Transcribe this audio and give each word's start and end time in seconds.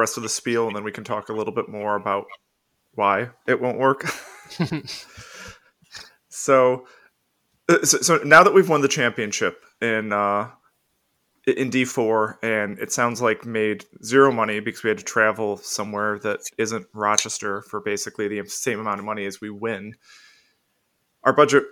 rest 0.00 0.16
of 0.16 0.22
the 0.22 0.28
spiel, 0.28 0.66
and 0.66 0.74
then 0.74 0.84
we 0.84 0.92
can 0.92 1.04
talk 1.04 1.28
a 1.28 1.32
little 1.32 1.54
bit 1.54 1.68
more 1.68 1.94
about 1.94 2.26
why 2.94 3.30
it 3.46 3.60
won't 3.60 3.78
work. 3.78 4.06
so, 6.28 6.86
uh, 7.68 7.84
so, 7.84 7.98
so, 7.98 8.16
now 8.24 8.42
that 8.42 8.54
we've 8.54 8.68
won 8.68 8.80
the 8.80 8.88
championship 8.88 9.62
in 9.80 10.12
uh, 10.12 10.50
in 11.46 11.70
D 11.70 11.84
four, 11.84 12.38
and 12.42 12.78
it 12.78 12.92
sounds 12.92 13.22
like 13.22 13.44
made 13.44 13.84
zero 14.04 14.32
money 14.32 14.60
because 14.60 14.82
we 14.82 14.88
had 14.88 14.98
to 14.98 15.04
travel 15.04 15.56
somewhere 15.58 16.18
that 16.20 16.40
isn't 16.58 16.86
Rochester 16.92 17.62
for 17.62 17.80
basically 17.80 18.28
the 18.28 18.48
same 18.48 18.80
amount 18.80 18.98
of 18.98 19.04
money 19.04 19.26
as 19.26 19.40
we 19.40 19.50
win. 19.50 19.94
Our 21.24 21.32
budget 21.32 21.64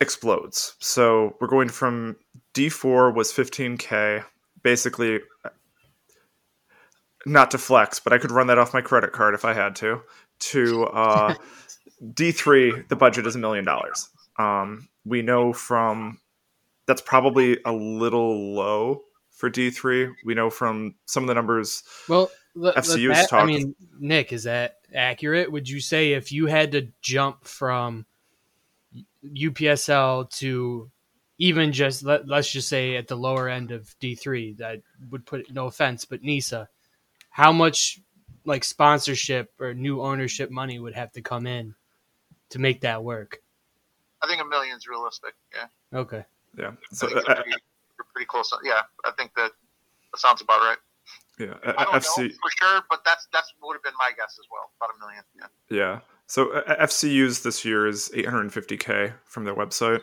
explodes. 0.00 0.74
So 0.80 1.36
we're 1.40 1.48
going 1.48 1.68
from 1.68 2.16
D 2.54 2.68
four 2.68 3.12
was 3.12 3.32
fifteen 3.32 3.76
k, 3.76 4.22
basically 4.62 5.20
not 7.26 7.50
to 7.52 7.58
flex, 7.58 8.00
but 8.00 8.12
I 8.12 8.18
could 8.18 8.30
run 8.30 8.48
that 8.48 8.58
off 8.58 8.74
my 8.74 8.80
credit 8.80 9.12
card 9.12 9.34
if 9.34 9.44
I 9.44 9.54
had 9.54 9.76
to. 9.76 10.02
To 10.38 10.84
uh, 10.86 11.34
D 12.14 12.32
three, 12.32 12.82
the 12.88 12.96
budget 12.96 13.26
is 13.26 13.36
a 13.36 13.38
million 13.38 13.64
dollars. 13.64 14.08
Um, 14.38 14.88
we 15.04 15.22
know 15.22 15.52
from 15.52 16.18
that's 16.86 17.02
probably 17.02 17.58
a 17.64 17.72
little 17.72 18.54
low 18.54 19.02
for 19.30 19.48
D 19.48 19.70
three. 19.70 20.08
We 20.24 20.34
know 20.34 20.50
from 20.50 20.94
some 21.06 21.24
of 21.24 21.28
the 21.28 21.34
numbers. 21.34 21.82
Well, 22.08 22.30
FCU 22.56 23.14
that, 23.14 23.32
I 23.32 23.44
mean, 23.44 23.74
Nick, 23.98 24.32
is 24.32 24.44
that 24.44 24.78
accurate? 24.94 25.50
Would 25.50 25.68
you 25.68 25.80
say 25.80 26.12
if 26.12 26.32
you 26.32 26.46
had 26.46 26.72
to 26.72 26.88
jump 27.00 27.44
from 27.44 28.04
UPSL 29.24 30.30
to 30.38 30.90
even 31.38 31.72
just 31.72 32.04
let, 32.04 32.30
us 32.30 32.50
just 32.50 32.68
say 32.68 32.96
at 32.96 33.08
the 33.08 33.16
lower 33.16 33.48
end 33.48 33.70
of 33.70 33.94
D 34.00 34.14
three, 34.14 34.52
that 34.54 34.82
would 35.10 35.24
put 35.24 35.52
no 35.52 35.66
offense, 35.66 36.04
but 36.04 36.22
NISA, 36.22 36.68
how 37.32 37.50
much 37.50 37.98
like 38.44 38.62
sponsorship 38.62 39.52
or 39.58 39.74
new 39.74 40.00
ownership 40.02 40.50
money 40.50 40.78
would 40.78 40.94
have 40.94 41.10
to 41.12 41.22
come 41.22 41.46
in 41.46 41.74
to 42.50 42.58
make 42.58 42.82
that 42.82 43.02
work? 43.02 43.38
I 44.22 44.28
think 44.28 44.40
a 44.40 44.44
million's 44.44 44.86
realistic. 44.86 45.34
Yeah. 45.52 45.98
Okay. 45.98 46.24
Yeah. 46.56 46.72
So 46.92 47.08
uh, 47.08 47.10
pretty, 47.10 47.50
we're 47.98 48.04
pretty 48.12 48.26
close. 48.26 48.52
Yeah, 48.62 48.82
I 49.04 49.10
think 49.12 49.32
that, 49.34 49.50
that 50.12 50.18
sounds 50.18 50.42
about 50.42 50.60
right. 50.60 50.78
Yeah, 51.38 51.54
I 51.64 51.84
don't 51.84 51.94
FC 51.94 52.18
know 52.18 52.34
for 52.42 52.50
sure, 52.60 52.82
but 52.90 53.02
that's 53.04 53.26
that's 53.32 53.52
would 53.62 53.74
have 53.74 53.82
been 53.82 53.94
my 53.98 54.10
guess 54.16 54.38
as 54.38 54.46
well. 54.50 54.70
About 54.78 54.94
a 54.94 54.98
million. 55.00 55.24
Yeah. 55.34 55.76
Yeah. 55.76 56.00
So 56.26 56.52
uh, 56.52 56.86
FCU's 56.86 57.42
this 57.42 57.64
year 57.64 57.86
is 57.86 58.10
850k 58.14 59.14
from 59.24 59.44
their 59.44 59.54
website, 59.54 60.02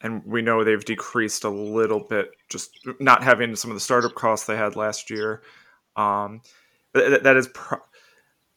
and 0.00 0.24
we 0.26 0.42
know 0.42 0.64
they've 0.64 0.84
decreased 0.84 1.44
a 1.44 1.50
little 1.50 2.00
bit, 2.00 2.30
just 2.48 2.78
not 2.98 3.22
having 3.22 3.54
some 3.54 3.70
of 3.70 3.76
the 3.76 3.80
startup 3.80 4.14
costs 4.14 4.46
they 4.46 4.56
had 4.56 4.76
last 4.76 5.08
year. 5.08 5.42
Um, 5.96 6.42
that, 6.94 7.22
that 7.24 7.36
is. 7.36 7.48
Pro- 7.48 7.78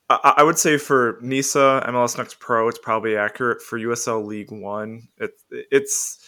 I 0.09 0.43
would 0.43 0.59
say 0.59 0.77
for 0.77 1.17
NISA 1.21 1.85
MLS 1.87 2.17
Next 2.17 2.39
Pro, 2.39 2.67
it's 2.67 2.77
probably 2.77 3.17
accurate. 3.17 3.61
For 3.61 3.79
USL 3.79 4.25
League 4.25 4.51
One, 4.51 5.07
it, 5.17 5.31
it's. 5.49 6.19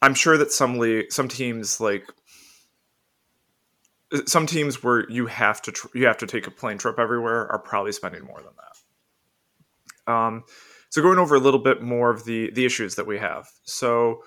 I'm 0.00 0.14
sure 0.14 0.36
that 0.36 0.50
some 0.50 0.78
league, 0.78 1.12
some 1.12 1.28
teams 1.28 1.80
like 1.80 2.04
some 4.26 4.46
teams 4.46 4.82
where 4.82 5.08
you 5.10 5.26
have 5.26 5.62
to 5.62 5.72
tr- 5.72 5.88
you 5.94 6.06
have 6.06 6.18
to 6.18 6.26
take 6.26 6.46
a 6.46 6.50
plane 6.50 6.78
trip 6.78 6.98
everywhere 6.98 7.50
are 7.50 7.58
probably 7.58 7.92
spending 7.92 8.24
more 8.24 8.40
than 8.40 8.52
that. 10.06 10.12
Um, 10.12 10.44
so 10.90 11.00
going 11.00 11.18
over 11.18 11.34
a 11.34 11.40
little 11.40 11.60
bit 11.60 11.82
more 11.82 12.10
of 12.10 12.24
the 12.24 12.50
the 12.50 12.64
issues 12.64 12.96
that 12.96 13.06
we 13.06 13.18
have. 13.18 13.48
So 13.64 14.24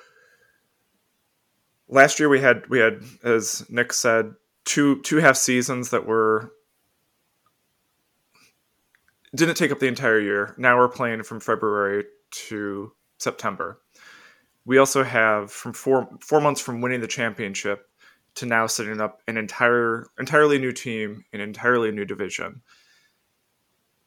last 1.88 2.20
year 2.20 2.30
we 2.30 2.40
had 2.40 2.68
we 2.70 2.80
had 2.80 3.04
as 3.24 3.66
Nick 3.70 3.94
said 3.94 4.34
two 4.66 5.02
two 5.02 5.18
half 5.18 5.38
seasons 5.38 5.92
that 5.92 6.06
were 6.06 6.52
didn't 9.36 9.56
take 9.56 9.72
up 9.72 9.80
the 9.80 9.88
entire 9.88 10.20
year. 10.20 10.56
Now 10.58 10.78
we're 10.78 10.90
playing 10.90 11.24
from 11.24 11.40
February 11.40 12.06
to 12.32 12.94
September. 13.18 13.82
We 14.66 14.78
also 14.78 15.04
have 15.04 15.52
from 15.52 15.74
four 15.74 16.10
four 16.22 16.42
months 16.42 16.62
from 16.62 16.82
winning 16.82 17.02
the 17.02 17.08
championship 17.08 17.88
to 18.36 18.46
now 18.46 18.68
setting 18.68 19.00
up 19.00 19.22
an 19.28 19.38
entire 19.38 20.08
entirely 20.20 20.58
new 20.58 20.72
team, 20.72 21.24
an 21.34 21.40
entirely 21.40 21.92
new 21.92 22.06
division. 22.06 22.62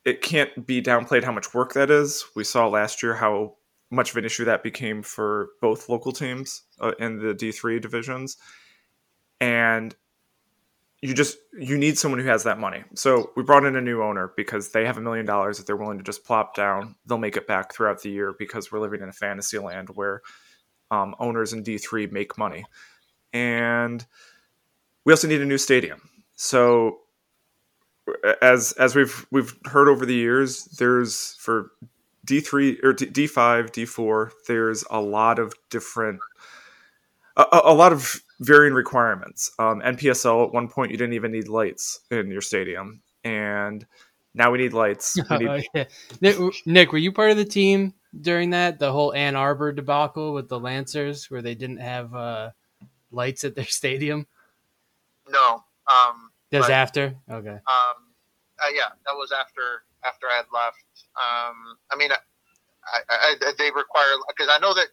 It 0.04 0.22
can't 0.22 0.66
be 0.66 0.82
downplayed 0.82 1.24
how 1.24 1.32
much 1.32 1.54
work 1.54 1.74
that 1.74 1.90
is. 1.90 2.24
We 2.34 2.44
saw 2.44 2.68
last 2.68 3.02
year 3.02 3.14
how 3.14 3.56
much 3.90 4.10
of 4.10 4.16
an 4.16 4.24
issue 4.24 4.44
that 4.44 4.62
became 4.62 5.02
for 5.02 5.50
both 5.60 5.88
local 5.88 6.12
teams 6.12 6.62
uh, 6.80 6.92
in 6.98 7.18
the 7.18 7.34
D3 7.34 7.80
divisions. 7.80 8.36
And 9.40 9.94
you 11.00 11.14
just 11.14 11.38
you 11.58 11.78
need 11.78 11.96
someone 11.96 12.20
who 12.20 12.26
has 12.26 12.44
that 12.44 12.58
money. 12.58 12.82
So 12.94 13.30
we 13.36 13.42
brought 13.42 13.64
in 13.64 13.76
a 13.76 13.80
new 13.80 14.02
owner 14.02 14.32
because 14.36 14.70
they 14.70 14.84
have 14.84 14.98
a 14.98 15.00
million 15.00 15.26
dollars 15.26 15.58
that 15.58 15.66
they're 15.66 15.76
willing 15.76 15.98
to 15.98 16.04
just 16.04 16.24
plop 16.24 16.56
down. 16.56 16.96
They'll 17.06 17.18
make 17.18 17.36
it 17.36 17.46
back 17.46 17.72
throughout 17.72 18.02
the 18.02 18.10
year 18.10 18.34
because 18.38 18.72
we're 18.72 18.80
living 18.80 19.00
in 19.00 19.08
a 19.08 19.12
fantasy 19.12 19.58
land 19.58 19.90
where 19.90 20.22
um, 20.90 21.14
owners 21.20 21.52
in 21.52 21.62
D 21.62 21.78
three 21.78 22.06
make 22.08 22.36
money, 22.36 22.64
and 23.32 24.04
we 25.04 25.12
also 25.12 25.28
need 25.28 25.40
a 25.40 25.46
new 25.46 25.58
stadium. 25.58 26.00
So 26.34 27.00
as 28.42 28.72
as 28.72 28.96
we've 28.96 29.26
we've 29.30 29.54
heard 29.66 29.88
over 29.88 30.04
the 30.04 30.14
years, 30.14 30.64
there's 30.64 31.34
for 31.34 31.70
D 32.24 32.40
three 32.40 32.78
or 32.82 32.92
D 32.92 33.26
five, 33.26 33.70
D 33.70 33.84
four, 33.84 34.32
there's 34.48 34.84
a 34.90 35.00
lot 35.00 35.38
of 35.38 35.54
different 35.70 36.20
a, 37.38 37.60
a 37.64 37.74
lot 37.74 37.92
of 37.92 38.20
varying 38.40 38.74
requirements. 38.74 39.50
Um, 39.58 39.80
NPSL 39.80 40.46
at 40.46 40.52
one 40.52 40.68
point 40.68 40.90
you 40.90 40.98
didn't 40.98 41.14
even 41.14 41.32
need 41.32 41.48
lights 41.48 42.00
in 42.10 42.30
your 42.30 42.40
stadium, 42.40 43.02
and 43.24 43.86
now 44.34 44.50
we 44.50 44.58
need 44.58 44.72
lights. 44.72 45.16
We 45.30 45.36
need... 45.38 45.48
oh, 45.48 45.60
yeah. 45.74 45.84
Nick, 46.20 46.36
Nick, 46.66 46.92
were 46.92 46.98
you 46.98 47.12
part 47.12 47.30
of 47.30 47.36
the 47.36 47.44
team 47.44 47.94
during 48.20 48.50
that 48.50 48.78
the 48.78 48.92
whole 48.92 49.14
Ann 49.14 49.36
Arbor 49.36 49.72
debacle 49.72 50.34
with 50.34 50.48
the 50.48 50.58
Lancers, 50.58 51.30
where 51.30 51.42
they 51.42 51.54
didn't 51.54 51.78
have 51.78 52.14
uh, 52.14 52.50
lights 53.10 53.44
at 53.44 53.54
their 53.54 53.64
stadium? 53.66 54.26
No. 55.28 55.62
Um, 55.88 56.30
that 56.50 56.58
was 56.58 56.70
after. 56.70 57.14
Okay. 57.30 57.50
Um, 57.50 57.98
uh, 58.58 58.70
yeah, 58.74 58.88
that 59.06 59.14
was 59.14 59.32
after 59.32 59.84
after 60.04 60.26
I 60.26 60.36
had 60.36 60.46
left. 60.52 60.84
Um, 61.16 61.76
I 61.90 61.96
mean, 61.96 62.10
I, 62.12 63.00
I, 63.08 63.34
I, 63.40 63.52
they 63.58 63.70
require 63.70 64.06
because 64.28 64.48
I 64.50 64.58
know 64.58 64.74
that 64.74 64.88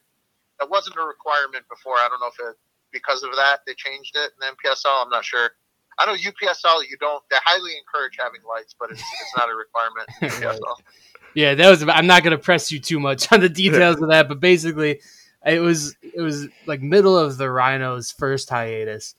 that 0.59 0.69
wasn't 0.69 0.95
a 0.97 1.01
requirement 1.01 1.66
before. 1.69 1.95
I 1.95 2.07
don't 2.09 2.19
know 2.19 2.27
if 2.27 2.39
it 2.39 2.57
because 2.91 3.23
of 3.23 3.31
that 3.35 3.59
they 3.67 3.73
changed 3.73 4.16
it 4.16 4.31
in 4.41 4.55
NPSL. 4.55 5.03
I'm 5.03 5.09
not 5.09 5.25
sure. 5.25 5.51
I 5.97 6.05
know 6.05 6.13
UPSL 6.13 6.81
you 6.89 6.97
don't. 6.99 7.23
They 7.29 7.38
highly 7.43 7.71
encourage 7.77 8.17
having 8.19 8.41
lights, 8.47 8.75
but 8.77 8.91
it's, 8.91 9.01
it's 9.01 9.38
not 9.38 9.49
a 9.49 9.55
requirement. 9.55 10.09
UPSL. 10.21 10.75
yeah, 11.35 11.55
that 11.55 11.69
was. 11.69 11.83
I'm 11.88 12.07
not 12.07 12.23
going 12.23 12.31
to 12.31 12.43
press 12.43 12.71
you 12.71 12.79
too 12.79 12.99
much 12.99 13.31
on 13.31 13.39
the 13.39 13.49
details 13.49 14.01
of 14.01 14.09
that, 14.09 14.27
but 14.27 14.39
basically, 14.39 15.01
it 15.45 15.59
was 15.59 15.95
it 16.01 16.21
was 16.21 16.47
like 16.66 16.81
middle 16.81 17.17
of 17.17 17.37
the 17.37 17.49
Rhinos' 17.49 18.11
first 18.11 18.49
hiatus. 18.49 19.16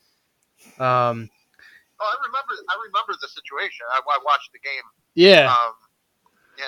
Um, 0.78 1.30
oh, 2.00 2.04
I 2.04 2.16
remember. 2.26 2.62
I 2.68 2.76
remember 2.86 3.14
the 3.20 3.28
situation. 3.28 3.86
I, 3.90 3.98
I 3.98 4.18
watched 4.24 4.50
the 4.52 4.58
game. 4.58 4.82
Yeah. 5.14 5.50
Um, 5.50 5.72
yeah. 6.58 6.64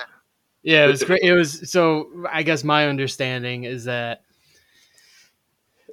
Yeah, 0.63 0.85
it 0.85 0.89
was 0.89 1.05
great. 1.05 1.23
It 1.23 1.33
was 1.33 1.71
so. 1.71 2.27
I 2.31 2.43
guess 2.43 2.65
my 2.65 2.89
understanding 2.89 3.65
is 3.65 3.85
that 3.85 4.23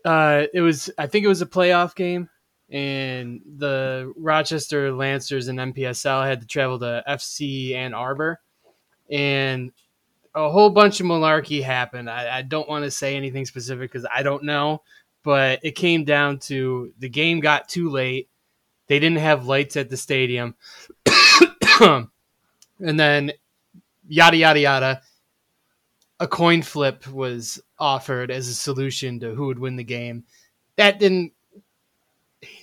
uh, 0.05 0.45
it 0.53 0.61
was 0.61 0.89
I 0.97 1.07
think 1.07 1.25
it 1.25 1.29
was 1.29 1.41
a 1.41 1.47
playoff 1.47 1.95
game, 1.95 2.29
and 2.69 3.41
the 3.57 4.13
Rochester 4.15 4.93
Lancers 4.93 5.47
and 5.47 5.57
NPSL 5.57 6.25
had 6.25 6.41
to 6.41 6.47
travel 6.47 6.79
to 6.79 7.03
FC 7.07 7.73
Ann 7.73 7.95
Arbor, 7.95 8.39
and 9.09 9.71
a 10.35 10.49
whole 10.49 10.69
bunch 10.69 10.99
of 10.99 11.07
malarkey 11.07 11.63
happened. 11.63 12.09
I, 12.09 12.37
I 12.37 12.41
don't 12.43 12.69
want 12.69 12.85
to 12.85 12.91
say 12.91 13.15
anything 13.15 13.45
specific 13.45 13.91
because 13.91 14.07
I 14.13 14.21
don't 14.21 14.43
know, 14.43 14.83
but 15.23 15.59
it 15.63 15.71
came 15.71 16.03
down 16.03 16.37
to 16.39 16.93
the 16.99 17.09
game 17.09 17.39
got 17.39 17.67
too 17.67 17.89
late. 17.89 18.29
They 18.87 18.99
didn't 18.99 19.17
have 19.19 19.47
lights 19.47 19.75
at 19.75 19.89
the 19.89 19.97
stadium, 19.97 20.53
and 21.79 22.09
then 22.79 23.31
yada 24.07 24.37
yada 24.37 24.59
yada 24.59 25.01
a 26.19 26.27
coin 26.27 26.61
flip 26.61 27.07
was 27.07 27.61
offered 27.77 28.31
as 28.31 28.47
a 28.47 28.53
solution 28.53 29.19
to 29.19 29.33
who 29.35 29.47
would 29.47 29.59
win 29.59 29.75
the 29.75 29.83
game. 29.83 30.23
That 30.77 30.99
didn't 30.99 31.33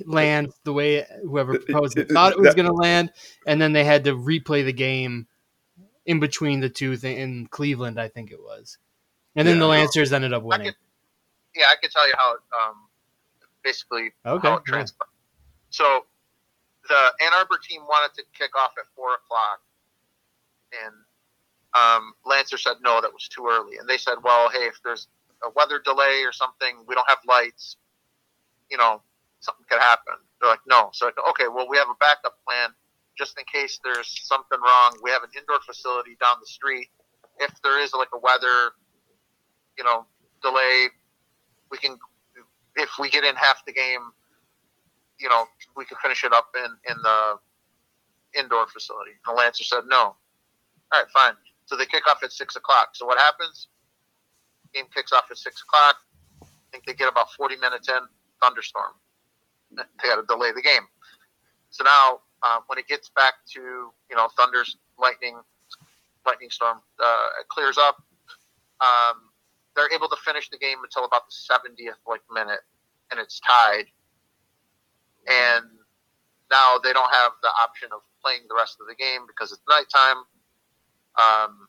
land 0.04 0.52
the 0.64 0.72
way 0.72 1.06
whoever 1.22 1.58
proposed 1.58 1.98
it 1.98 2.10
thought 2.10 2.32
it 2.32 2.38
was 2.38 2.54
going 2.54 2.66
to 2.66 2.72
land, 2.72 3.12
and 3.46 3.60
then 3.60 3.72
they 3.72 3.84
had 3.84 4.04
to 4.04 4.16
replay 4.16 4.64
the 4.64 4.72
game 4.72 5.26
in 6.06 6.20
between 6.20 6.60
the 6.60 6.68
two 6.68 6.96
th- 6.96 7.16
in 7.16 7.46
Cleveland, 7.46 8.00
I 8.00 8.08
think 8.08 8.30
it 8.32 8.40
was, 8.40 8.78
and 9.36 9.46
then 9.46 9.56
yeah, 9.56 9.60
the 9.60 9.66
Lancers 9.66 10.12
ended 10.12 10.32
up 10.32 10.42
winning. 10.42 10.68
I 10.68 10.70
could, 10.70 10.76
yeah, 11.56 11.66
I 11.66 11.76
can 11.80 11.90
tell 11.90 12.06
you 12.06 12.14
how 12.16 12.32
um, 12.32 12.76
basically 13.62 14.12
okay, 14.26 14.48
how 14.48 14.56
it 14.56 14.64
transpired. 14.64 15.08
So 15.70 16.04
the 16.88 17.24
Ann 17.24 17.32
Arbor 17.36 17.58
team 17.62 17.82
wanted 17.82 18.14
to 18.16 18.24
kick 18.36 18.56
off 18.56 18.72
at 18.78 18.84
four 18.94 19.14
o'clock, 19.14 19.60
and 20.84 20.94
um, 21.74 22.12
Lancer 22.24 22.58
said 22.58 22.76
no, 22.82 23.00
that 23.00 23.12
was 23.12 23.28
too 23.28 23.46
early, 23.50 23.78
and 23.78 23.88
they 23.88 23.96
said, 23.98 24.16
well, 24.22 24.50
hey, 24.50 24.66
if 24.66 24.80
there's 24.84 25.08
a 25.44 25.50
weather 25.56 25.80
delay 25.84 26.22
or 26.24 26.32
something, 26.32 26.84
we 26.86 26.94
don't 26.94 27.08
have 27.08 27.18
lights, 27.26 27.76
you 28.70 28.76
know, 28.76 29.02
something 29.40 29.64
could 29.68 29.80
happen. 29.80 30.14
They're 30.40 30.50
like, 30.50 30.64
no. 30.66 30.90
So 30.92 31.10
okay, 31.30 31.46
well, 31.52 31.68
we 31.68 31.76
have 31.78 31.88
a 31.88 31.98
backup 32.00 32.36
plan 32.46 32.70
just 33.18 33.38
in 33.38 33.44
case 33.52 33.78
there's 33.84 34.08
something 34.26 34.58
wrong. 34.60 34.98
We 35.02 35.10
have 35.10 35.22
an 35.22 35.30
indoor 35.36 35.60
facility 35.66 36.16
down 36.20 36.36
the 36.40 36.46
street. 36.46 36.88
If 37.40 37.54
there 37.62 37.80
is 37.82 37.92
like 37.92 38.08
a 38.14 38.18
weather, 38.18 38.72
you 39.78 39.84
know, 39.84 40.06
delay, 40.42 40.88
we 41.70 41.78
can. 41.78 41.98
If 42.76 42.90
we 42.98 43.10
get 43.10 43.24
in 43.24 43.36
half 43.36 43.64
the 43.66 43.72
game, 43.72 44.12
you 45.18 45.28
know, 45.28 45.46
we 45.76 45.84
can 45.84 45.98
finish 46.02 46.24
it 46.24 46.32
up 46.32 46.48
in 46.56 46.90
in 46.90 46.96
the 47.02 47.38
indoor 48.38 48.66
facility. 48.66 49.12
And 49.26 49.36
Lancer 49.36 49.64
said 49.64 49.82
no. 49.88 50.16
All 50.92 51.00
right, 51.00 51.10
fine. 51.10 51.34
So 51.66 51.76
they 51.76 51.86
kick 51.86 52.06
off 52.08 52.22
at 52.22 52.32
six 52.32 52.56
o'clock. 52.56 52.90
So 52.94 53.06
what 53.06 53.18
happens? 53.18 53.68
Game 54.74 54.86
kicks 54.94 55.12
off 55.12 55.24
at 55.30 55.38
six 55.38 55.62
o'clock. 55.62 55.96
I 56.42 56.46
think 56.72 56.84
they 56.86 56.94
get 56.94 57.08
about 57.08 57.32
forty 57.32 57.56
minutes 57.56 57.88
in. 57.88 58.00
Thunderstorm. 58.42 58.92
They 60.02 60.08
got 60.08 60.16
to 60.16 60.26
delay 60.28 60.52
the 60.52 60.60
game. 60.60 60.84
So 61.70 61.82
now, 61.84 62.20
uh, 62.42 62.58
when 62.66 62.78
it 62.78 62.86
gets 62.88 63.08
back 63.16 63.34
to 63.54 63.60
you 63.60 64.16
know 64.16 64.28
thunders, 64.36 64.76
lightning, 64.98 65.36
lightning 66.26 66.50
storm, 66.50 66.78
uh, 67.02 67.26
it 67.40 67.48
clears 67.48 67.78
up. 67.78 67.96
Um, 68.80 69.32
they're 69.74 69.92
able 69.94 70.08
to 70.08 70.16
finish 70.24 70.50
the 70.50 70.58
game 70.58 70.78
until 70.84 71.04
about 71.04 71.22
the 71.28 71.34
70th 71.34 71.96
like 72.06 72.20
minute, 72.30 72.60
and 73.10 73.18
it's 73.18 73.40
tied. 73.40 73.86
And 75.26 75.64
now 76.50 76.76
they 76.82 76.92
don't 76.92 77.12
have 77.12 77.32
the 77.42 77.48
option 77.62 77.88
of 77.92 78.00
playing 78.22 78.42
the 78.48 78.54
rest 78.54 78.76
of 78.80 78.86
the 78.86 78.94
game 78.94 79.22
because 79.26 79.52
it's 79.52 79.62
nighttime. 79.68 80.24
Um, 81.18 81.68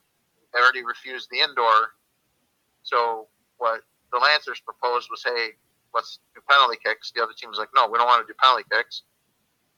they 0.54 0.60
already 0.60 0.84
refused 0.84 1.30
the 1.32 1.40
indoor. 1.40 1.98
So 2.84 3.28
what 3.58 3.82
the 4.12 4.20
Lancers 4.20 4.62
proposed 4.62 5.10
was, 5.10 5.24
hey, 5.24 5.58
let's 5.94 6.20
do 6.36 6.42
penalty 6.50 6.78
kicks. 6.84 7.12
The 7.16 7.24
other 7.24 7.34
team 7.34 7.50
was 7.50 7.60
like, 7.60 7.70
no, 7.76 7.88
we 7.88 7.98
don't 7.98 8.08
want 8.08 8.26
to 8.26 8.30
do 8.32 8.38
penalty 8.42 8.64
kicks. 8.72 9.04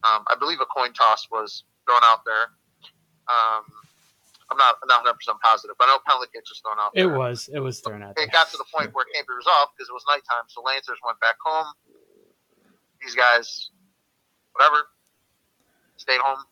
Um, 0.03 0.23
I 0.27 0.35
believe 0.37 0.59
a 0.61 0.65
coin 0.65 0.93
toss 0.93 1.27
was 1.31 1.63
thrown 1.87 2.01
out 2.03 2.25
there. 2.25 2.53
Um, 3.25 3.63
I'm 4.51 4.57
not 4.57 4.77
not 4.85 5.01
100 5.01 5.17
percent 5.17 5.37
positive, 5.41 5.75
but 5.79 5.89
I 5.89 5.97
know 5.97 5.99
penalty 6.05 6.29
kicks 6.33 6.53
was 6.53 6.61
thrown 6.61 6.77
out. 6.77 6.93
It 6.93 7.09
there. 7.09 7.17
was. 7.17 7.49
It 7.49 7.59
was 7.59 7.79
thrown 7.81 8.03
out. 8.03 8.15
There. 8.15 8.25
It 8.25 8.31
got 8.31 8.51
to 8.51 8.57
the 8.57 8.69
point 8.69 8.93
where 8.93 9.05
it 9.09 9.13
can't 9.13 9.25
be 9.25 9.33
resolved 9.33 9.73
because 9.73 9.89
it 9.89 9.95
was 9.95 10.05
nighttime. 10.05 10.45
So 10.47 10.61
Lancers 10.61 11.01
went 11.01 11.17
back 11.19 11.41
home. 11.41 11.73
These 13.01 13.15
guys, 13.15 13.71
whatever, 14.53 14.85
stayed 15.97 16.21
home. 16.21 16.45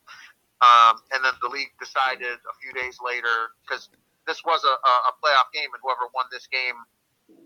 Um, 0.63 0.95
and 1.11 1.19
then 1.25 1.33
the 1.41 1.49
league 1.49 1.75
decided 1.75 2.39
a 2.39 2.55
few 2.63 2.71
days 2.71 2.97
later 3.03 3.51
because 3.61 3.89
this 4.25 4.39
was 4.45 4.63
a, 4.63 4.75
a 4.79 5.11
playoff 5.19 5.51
game, 5.53 5.67
and 5.73 5.81
whoever 5.83 6.07
won 6.15 6.25
this 6.31 6.47
game 6.47 6.79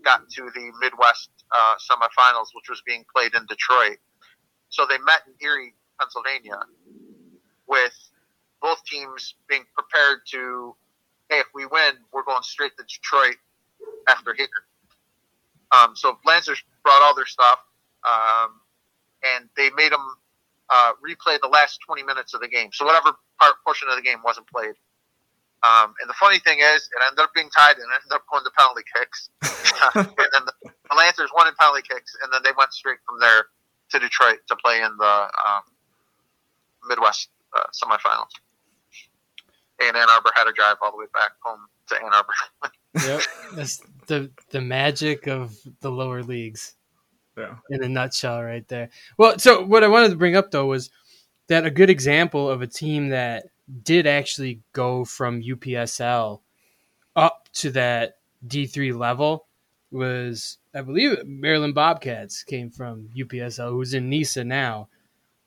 got 0.04 0.28
to 0.30 0.50
the 0.54 0.70
Midwest 0.80 1.30
uh, 1.50 1.74
semifinals, 1.82 2.54
which 2.54 2.68
was 2.68 2.80
being 2.86 3.04
played 3.14 3.34
in 3.34 3.44
Detroit. 3.46 3.98
So 4.68 4.86
they 4.88 4.98
met 4.98 5.22
in 5.26 5.34
Erie, 5.42 5.74
Pennsylvania, 5.98 6.60
with 7.66 7.96
both 8.62 8.84
teams 8.84 9.34
being 9.48 9.64
prepared 9.74 10.20
to, 10.30 10.76
hey, 11.30 11.38
if 11.38 11.46
we 11.54 11.66
win, 11.66 11.94
we're 12.12 12.24
going 12.24 12.42
straight 12.42 12.76
to 12.78 12.84
Detroit 12.84 13.36
after 14.08 14.34
Hicker. 14.34 14.66
Um, 15.76 15.94
so 15.94 16.18
Lancers 16.24 16.62
brought 16.84 17.02
all 17.02 17.14
their 17.14 17.26
stuff, 17.26 17.58
um, 18.06 18.60
and 19.34 19.48
they 19.56 19.70
made 19.76 19.92
them 19.92 20.06
uh, 20.70 20.92
replay 21.00 21.40
the 21.40 21.48
last 21.48 21.80
20 21.86 22.02
minutes 22.02 22.34
of 22.34 22.40
the 22.40 22.48
game. 22.48 22.70
So 22.72 22.84
whatever 22.84 23.12
part 23.40 23.54
portion 23.64 23.88
of 23.88 23.96
the 23.96 24.02
game 24.02 24.18
wasn't 24.24 24.46
played. 24.48 24.74
Um, 25.66 25.94
and 26.00 26.08
the 26.08 26.14
funny 26.14 26.38
thing 26.38 26.58
is, 26.60 26.86
it 26.86 27.02
ended 27.02 27.18
up 27.18 27.34
being 27.34 27.50
tied 27.50 27.76
and 27.76 27.86
ended 27.90 28.12
up 28.12 28.22
going 28.30 28.44
to 28.44 28.50
penalty 28.56 28.86
kicks. 28.94 29.30
and 29.94 30.14
then 30.16 30.42
the, 30.46 30.52
the 30.62 30.96
Lancers 30.96 31.30
won 31.34 31.48
in 31.48 31.54
penalty 31.58 31.82
kicks, 31.82 32.14
and 32.22 32.32
then 32.32 32.42
they 32.44 32.52
went 32.56 32.72
straight 32.72 32.98
from 33.06 33.18
there 33.18 33.46
to 33.90 33.98
Detroit 33.98 34.38
to 34.48 34.56
play 34.56 34.82
in 34.82 34.96
the 34.98 35.04
um, 35.04 35.62
Midwest 36.88 37.28
uh, 37.56 37.66
semifinals. 37.72 38.30
And 39.80 39.96
Ann 39.96 40.08
Arbor 40.10 40.30
had 40.34 40.44
to 40.44 40.52
drive 40.52 40.76
all 40.82 40.90
the 40.90 40.98
way 40.98 41.06
back 41.14 41.32
home 41.42 41.60
to 41.88 41.96
Ann 41.96 42.12
Arbor. 42.12 42.32
yep, 43.06 43.22
that's 43.54 43.80
the 44.06 44.30
the 44.50 44.60
magic 44.60 45.26
of 45.28 45.56
the 45.80 45.90
lower 45.90 46.22
leagues. 46.22 46.74
Yeah. 47.38 47.56
In 47.70 47.82
a 47.82 47.88
nutshell, 47.88 48.42
right 48.42 48.66
there. 48.68 48.90
Well, 49.16 49.38
so 49.38 49.64
what 49.64 49.84
I 49.84 49.88
wanted 49.88 50.10
to 50.10 50.16
bring 50.16 50.36
up 50.36 50.50
though 50.50 50.66
was 50.66 50.90
that 51.48 51.64
a 51.64 51.70
good 51.70 51.90
example 51.90 52.50
of 52.50 52.62
a 52.62 52.66
team 52.66 53.08
that 53.08 53.46
did 53.82 54.06
actually 54.06 54.60
go 54.72 55.04
from 55.04 55.42
UPSL 55.42 56.40
up 57.16 57.48
to 57.52 57.70
that 57.70 58.18
D3 58.46 58.96
level 58.96 59.46
was, 59.90 60.58
I 60.74 60.82
believe, 60.82 61.24
Maryland 61.26 61.74
Bobcats 61.74 62.42
came 62.42 62.70
from 62.70 63.08
UPSL, 63.16 63.70
who's 63.70 63.94
in 63.94 64.10
NISA 64.10 64.44
now. 64.44 64.88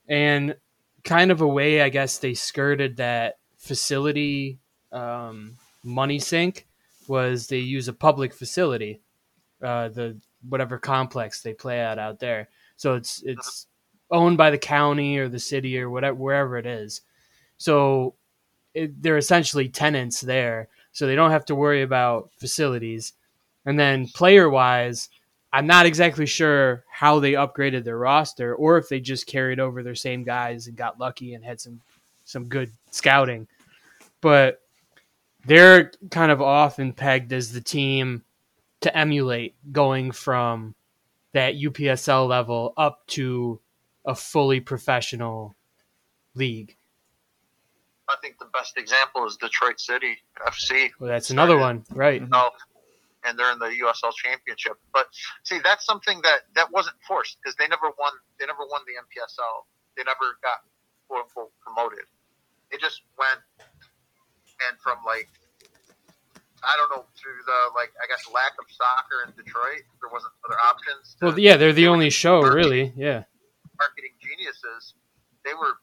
And 0.07 0.55
kind 1.03 1.31
of 1.31 1.41
a 1.41 1.47
way, 1.47 1.81
I 1.81 1.89
guess, 1.89 2.17
they 2.17 2.33
skirted 2.33 2.97
that 2.97 3.37
facility 3.57 4.59
um, 4.91 5.57
money 5.83 6.19
sink 6.19 6.67
was 7.07 7.47
they 7.47 7.57
use 7.57 7.87
a 7.87 7.93
public 7.93 8.33
facility, 8.33 9.01
uh, 9.63 9.89
the 9.89 10.19
whatever 10.47 10.77
complex 10.77 11.41
they 11.41 11.53
play 11.53 11.79
at 11.79 11.99
out 11.99 12.19
there. 12.19 12.49
So 12.77 12.95
it's 12.95 13.21
it's 13.25 13.67
owned 14.09 14.37
by 14.37 14.49
the 14.49 14.57
county 14.57 15.17
or 15.17 15.29
the 15.29 15.39
city 15.39 15.79
or 15.79 15.89
whatever 15.89 16.15
wherever 16.15 16.57
it 16.57 16.65
is. 16.65 17.01
So 17.57 18.15
it, 18.73 19.01
they're 19.01 19.17
essentially 19.17 19.69
tenants 19.69 20.21
there, 20.21 20.69
so 20.91 21.05
they 21.05 21.15
don't 21.15 21.31
have 21.31 21.45
to 21.45 21.55
worry 21.55 21.83
about 21.83 22.31
facilities. 22.37 23.13
And 23.65 23.79
then 23.79 24.07
player 24.07 24.49
wise, 24.49 25.09
I'm 25.53 25.67
not 25.67 25.85
exactly 25.85 26.25
sure 26.25 26.83
how 26.89 27.19
they 27.19 27.33
upgraded 27.33 27.83
their 27.83 27.97
roster 27.97 28.55
or 28.55 28.77
if 28.77 28.89
they 28.89 28.99
just 28.99 29.27
carried 29.27 29.59
over 29.59 29.83
their 29.83 29.95
same 29.95 30.23
guys 30.23 30.67
and 30.67 30.75
got 30.77 30.99
lucky 30.99 31.33
and 31.33 31.43
had 31.43 31.59
some 31.59 31.81
some 32.25 32.45
good 32.45 32.71
scouting. 32.91 33.47
But 34.21 34.61
they're 35.45 35.91
kind 36.09 36.31
of 36.31 36.41
often 36.41 36.93
pegged 36.93 37.33
as 37.33 37.51
the 37.51 37.61
team 37.61 38.23
to 38.81 38.97
emulate 38.97 39.55
going 39.71 40.11
from 40.11 40.75
that 41.33 41.55
UPSL 41.55 42.27
level 42.27 42.73
up 42.77 43.05
to 43.07 43.61
a 44.05 44.15
fully 44.15 44.59
professional 44.59 45.55
league. 46.35 46.75
I 48.09 48.15
think 48.21 48.39
the 48.39 48.49
best 48.51 48.77
example 48.77 49.25
is 49.25 49.37
Detroit 49.37 49.79
City 49.79 50.17
FC. 50.45 50.91
Well, 50.99 51.09
that's 51.09 51.29
another 51.29 51.57
one, 51.57 51.85
right? 51.91 52.21
And 52.21 53.37
they're 53.37 53.51
in 53.53 53.59
the 53.59 53.71
USL 53.85 54.11
Championship. 54.13 54.77
But 54.91 55.07
see, 55.43 55.59
that's 55.63 55.85
something 55.85 56.19
that 56.23 56.39
that 56.55 56.71
wasn't 56.71 56.97
forced 57.07 57.37
because 57.41 57.55
they 57.55 57.67
never 57.67 57.93
won. 57.99 58.11
They 58.39 58.47
never 58.47 58.65
won 58.69 58.81
the 58.87 58.93
NPSL. 58.97 59.63
They 59.95 60.03
never 60.03 60.37
got 60.41 60.65
quote 61.07 61.25
unquote 61.25 61.51
promoted. 61.61 62.05
They 62.71 62.77
just 62.77 63.01
went 63.17 63.41
and 64.67 64.79
from 64.79 64.97
like 65.05 65.29
I 66.63 66.77
don't 66.77 66.89
know 66.93 67.05
through 67.17 67.41
the 67.45 67.59
like 67.73 67.89
I 68.01 68.05
guess 68.05 68.25
lack 68.29 68.53
of 68.61 68.69
soccer 68.69 69.25
in 69.25 69.33
Detroit, 69.33 69.81
there 70.01 70.11
wasn't 70.13 70.33
other 70.45 70.57
options. 70.61 71.17
well, 71.21 71.37
yeah, 71.37 71.57
they're 71.57 71.73
the 71.73 71.87
only 71.87 72.09
show, 72.09 72.41
really. 72.41 72.93
Yeah, 72.95 73.25
marketing 73.81 74.13
geniuses. 74.21 74.93
They 75.41 75.57
were 75.57 75.73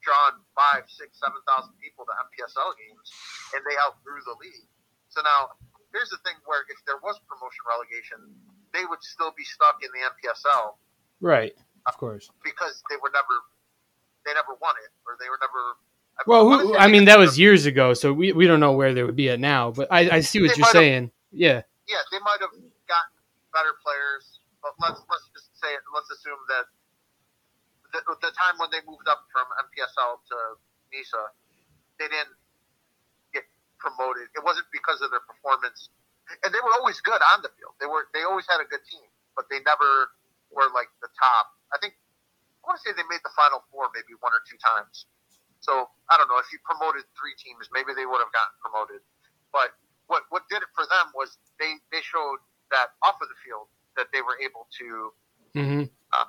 drawn 0.00 0.40
five, 0.56 0.88
six, 0.88 1.20
seven 1.20 1.40
thousand 1.44 1.76
people 1.76 2.08
to 2.08 2.12
NPSL 2.28 2.72
games, 2.80 3.08
and 3.52 3.60
they 3.68 3.76
outgrew 3.84 4.20
the 4.24 4.36
league. 4.40 4.68
So 5.12 5.20
now 5.20 5.52
here's 5.92 6.08
the 6.08 6.20
thing: 6.24 6.36
where 6.48 6.64
if 6.72 6.80
there 6.88 7.00
was 7.04 7.20
promotion 7.28 7.64
relegation, 7.68 8.20
they 8.72 8.88
would 8.88 9.04
still 9.04 9.32
be 9.36 9.44
stuck 9.44 9.80
in 9.84 9.92
the 9.92 10.02
NPSL. 10.08 10.80
Right, 11.20 11.52
of 11.84 11.96
course, 12.00 12.32
because 12.44 12.80
they 12.88 12.96
were 13.00 13.12
never, 13.12 13.36
they 14.24 14.32
never 14.32 14.56
won 14.60 14.74
it, 14.80 14.92
or 15.04 15.16
they 15.20 15.28
were 15.28 15.40
never. 15.40 15.76
Well, 16.26 16.48
who, 16.48 16.76
I 16.76 16.88
mean, 16.88 17.06
that 17.06 17.18
was 17.18 17.38
years 17.38 17.66
ago, 17.66 17.92
so 17.94 18.12
we, 18.12 18.32
we 18.32 18.46
don't 18.46 18.60
know 18.60 18.72
where 18.72 18.94
they 18.94 19.02
would 19.02 19.16
be 19.16 19.28
at 19.30 19.40
now. 19.40 19.70
But 19.70 19.88
I, 19.90 20.18
I 20.18 20.20
see 20.20 20.40
what 20.40 20.56
you're 20.56 20.66
saying. 20.68 21.10
Yeah. 21.32 21.62
Yeah, 21.88 22.00
they 22.10 22.18
might 22.22 22.40
have 22.40 22.54
gotten 22.88 23.14
better 23.52 23.76
players, 23.84 24.40
but 24.62 24.72
let's 24.80 25.02
let's 25.10 25.28
just 25.36 25.52
say 25.60 25.68
it. 25.68 25.82
Let's 25.92 26.08
assume 26.08 26.40
that 26.48 26.64
the, 27.92 28.00
the 28.24 28.32
time 28.32 28.56
when 28.56 28.72
they 28.72 28.80
moved 28.88 29.06
up 29.06 29.28
from 29.30 29.44
NPSL 29.68 30.22
to 30.32 30.36
NISA, 30.90 31.22
they 32.00 32.08
didn't 32.08 32.34
get 33.36 33.44
promoted. 33.78 34.32
It 34.34 34.42
wasn't 34.42 34.66
because 34.72 35.04
of 35.04 35.12
their 35.12 35.22
performance, 35.22 35.92
and 36.42 36.50
they 36.50 36.62
were 36.64 36.74
always 36.80 36.98
good 37.04 37.20
on 37.36 37.44
the 37.44 37.52
field. 37.54 37.76
They 37.78 37.86
were 37.86 38.08
they 38.16 38.24
always 38.24 38.48
had 38.48 38.64
a 38.64 38.68
good 38.68 38.82
team, 38.88 39.06
but 39.36 39.46
they 39.52 39.60
never 39.62 40.10
were 40.50 40.72
like 40.72 40.88
the 41.04 41.10
top. 41.14 41.52
I 41.70 41.78
think 41.78 41.94
I 42.64 42.72
want 42.72 42.80
to 42.80 42.82
say 42.82 42.96
they 42.96 43.06
made 43.12 43.22
the 43.22 43.34
final 43.36 43.62
four 43.68 43.92
maybe 43.92 44.16
one 44.24 44.32
or 44.32 44.40
two 44.48 44.56
times. 44.56 45.04
So 45.64 45.88
I 46.12 46.20
don't 46.20 46.28
know 46.28 46.36
if 46.36 46.52
you 46.52 46.60
promoted 46.60 47.08
three 47.16 47.32
teams, 47.40 47.72
maybe 47.72 47.96
they 47.96 48.04
would 48.04 48.20
have 48.20 48.32
gotten 48.36 48.54
promoted. 48.60 49.00
But 49.48 49.72
what 50.12 50.28
what 50.28 50.44
did 50.52 50.60
it 50.60 50.68
for 50.76 50.84
them 50.84 51.08
was 51.16 51.40
they 51.56 51.80
they 51.88 52.04
showed 52.04 52.44
that 52.68 52.92
off 53.00 53.16
of 53.24 53.32
the 53.32 53.38
field 53.40 53.72
that 53.96 54.12
they 54.12 54.20
were 54.20 54.36
able 54.44 54.68
to 54.76 54.88
mm-hmm. 55.56 55.84
uh, 56.12 56.28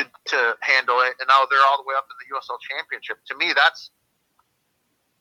to, 0.00 0.04
to 0.04 0.38
handle 0.64 1.04
it, 1.04 1.20
and 1.20 1.28
now 1.28 1.44
they're 1.52 1.60
all 1.68 1.76
the 1.76 1.84
way 1.84 1.94
up 2.00 2.08
in 2.08 2.16
the 2.16 2.28
USL 2.32 2.56
Championship. 2.64 3.20
To 3.28 3.36
me, 3.36 3.52
that's 3.52 3.92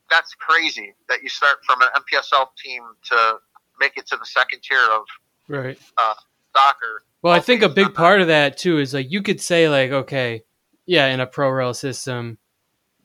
that's 0.09 0.33
crazy 0.35 0.95
that 1.09 1.23
you 1.23 1.27
start 1.29 1.59
from 1.65 1.81
an 1.81 1.89
NPSL 1.91 2.47
team 2.55 2.83
to 3.11 3.37
make 3.79 3.97
it 3.97 4.07
to 4.07 4.17
the 4.17 4.25
second 4.25 4.61
tier 4.63 4.79
of 4.95 5.03
right 5.47 5.77
uh, 5.99 6.15
soccer. 6.55 7.03
Well, 7.21 7.33
I 7.33 7.39
think 7.39 7.63
a 7.63 7.69
big 7.69 7.93
part 7.93 8.21
of 8.21 8.27
that 8.27 8.57
too 8.57 8.79
is 8.79 8.93
like 8.93 9.11
you 9.11 9.21
could 9.21 9.41
say 9.41 9.67
like, 9.67 9.91
okay, 9.91 10.43
yeah, 10.85 11.07
in 11.07 11.19
a 11.19 11.27
pro 11.27 11.49
rel 11.49 11.73
system, 11.73 12.37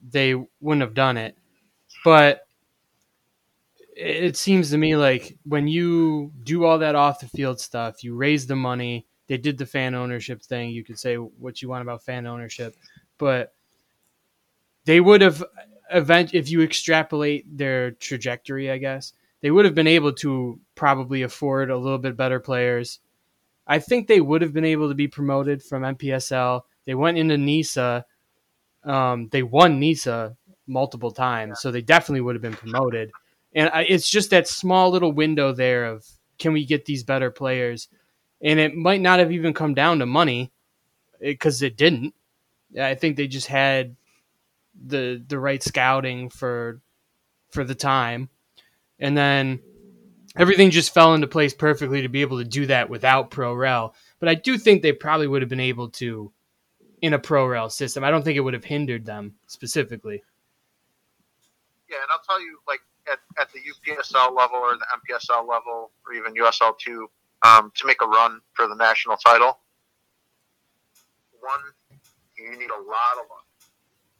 they 0.08 0.34
wouldn't 0.34 0.82
have 0.82 0.94
done 0.94 1.16
it. 1.16 1.36
But 2.04 2.46
it 3.96 4.36
seems 4.36 4.70
to 4.70 4.78
me 4.78 4.96
like 4.96 5.36
when 5.44 5.68
you 5.68 6.32
do 6.44 6.64
all 6.64 6.78
that 6.78 6.94
off 6.94 7.20
the 7.20 7.28
field 7.28 7.60
stuff, 7.60 8.02
you 8.02 8.14
raise 8.14 8.46
the 8.46 8.56
money. 8.56 9.06
They 9.26 9.36
did 9.36 9.58
the 9.58 9.66
fan 9.66 9.94
ownership 9.94 10.42
thing. 10.42 10.70
You 10.70 10.84
could 10.84 10.98
say 10.98 11.16
what 11.16 11.62
you 11.62 11.68
want 11.68 11.82
about 11.82 12.02
fan 12.02 12.26
ownership, 12.26 12.74
but 13.18 13.54
they 14.86 15.00
would 15.00 15.20
have 15.20 15.44
event 15.92 16.34
if 16.34 16.50
you 16.50 16.62
extrapolate 16.62 17.56
their 17.56 17.92
trajectory, 17.92 18.70
I 18.70 18.78
guess 18.78 19.12
they 19.40 19.50
would 19.50 19.64
have 19.64 19.74
been 19.74 19.86
able 19.86 20.12
to 20.12 20.60
probably 20.74 21.22
afford 21.22 21.70
a 21.70 21.76
little 21.76 21.98
bit 21.98 22.16
better 22.16 22.40
players. 22.40 23.00
I 23.66 23.78
think 23.78 24.06
they 24.06 24.20
would 24.20 24.42
have 24.42 24.52
been 24.52 24.64
able 24.64 24.88
to 24.88 24.94
be 24.94 25.08
promoted 25.08 25.62
from 25.62 25.82
NPSL. 25.82 26.62
They 26.84 26.94
went 26.94 27.18
into 27.18 27.38
NISA. 27.38 28.04
Um, 28.84 29.28
they 29.30 29.42
won 29.42 29.78
NISA 29.78 30.36
multiple 30.66 31.10
times, 31.10 31.60
so 31.60 31.70
they 31.70 31.82
definitely 31.82 32.22
would 32.22 32.34
have 32.34 32.42
been 32.42 32.54
promoted. 32.54 33.10
And 33.54 33.68
I, 33.72 33.82
it's 33.82 34.08
just 34.08 34.30
that 34.30 34.48
small 34.48 34.90
little 34.90 35.12
window 35.12 35.52
there 35.52 35.86
of 35.86 36.06
can 36.38 36.52
we 36.52 36.64
get 36.64 36.84
these 36.84 37.04
better 37.04 37.30
players? 37.30 37.88
And 38.40 38.58
it 38.58 38.74
might 38.74 39.00
not 39.00 39.18
have 39.18 39.32
even 39.32 39.52
come 39.52 39.74
down 39.74 39.98
to 39.98 40.06
money 40.06 40.50
because 41.20 41.62
it, 41.62 41.66
it 41.66 41.76
didn't. 41.76 42.14
I 42.80 42.94
think 42.94 43.16
they 43.16 43.26
just 43.26 43.48
had 43.48 43.96
the 44.86 45.22
the 45.26 45.38
right 45.38 45.62
scouting 45.62 46.30
for 46.30 46.80
for 47.50 47.64
the 47.64 47.74
time, 47.74 48.28
and 48.98 49.16
then 49.16 49.60
everything 50.36 50.70
just 50.70 50.94
fell 50.94 51.14
into 51.14 51.26
place 51.26 51.52
perfectly 51.52 52.02
to 52.02 52.08
be 52.08 52.22
able 52.22 52.38
to 52.38 52.44
do 52.44 52.66
that 52.66 52.88
without 52.88 53.30
Pro 53.30 53.52
Rel. 53.54 53.94
But 54.20 54.28
I 54.28 54.36
do 54.36 54.56
think 54.56 54.82
they 54.82 54.92
probably 54.92 55.26
would 55.26 55.42
have 55.42 55.48
been 55.48 55.60
able 55.60 55.90
to 55.90 56.32
in 57.02 57.14
a 57.14 57.18
pro 57.18 57.46
rel 57.46 57.70
system. 57.70 58.04
I 58.04 58.10
don't 58.10 58.22
think 58.22 58.36
it 58.36 58.40
would 58.40 58.54
have 58.54 58.64
hindered 58.64 59.04
them 59.04 59.34
specifically. 59.46 60.22
Yeah, 61.88 61.96
and 62.02 62.10
I'll 62.12 62.22
tell 62.26 62.40
you, 62.40 62.58
like 62.68 62.80
at, 63.10 63.18
at 63.40 63.48
the 63.52 63.58
UPSL 63.58 64.36
level 64.36 64.56
or 64.56 64.74
the 64.74 64.86
NPSL 65.00 65.48
level 65.48 65.90
or 66.06 66.14
even 66.14 66.34
USL 66.34 66.78
two, 66.78 67.10
um, 67.42 67.72
to 67.76 67.86
make 67.86 68.02
a 68.02 68.06
run 68.06 68.40
for 68.52 68.68
the 68.68 68.74
national 68.74 69.16
title, 69.16 69.58
one, 71.40 71.60
you 72.38 72.50
need 72.52 72.70
a 72.70 72.82
lot 72.82 73.16
of 73.16 73.26
luck. 73.30 73.46